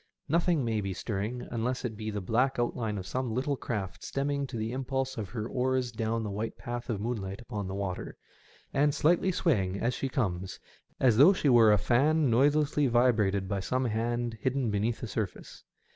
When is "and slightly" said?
8.73-9.31